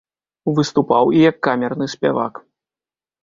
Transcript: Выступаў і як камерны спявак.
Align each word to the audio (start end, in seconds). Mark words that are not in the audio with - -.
Выступаў 0.59 1.11
і 1.17 1.19
як 1.29 1.35
камерны 1.47 1.85
спявак. 1.97 2.33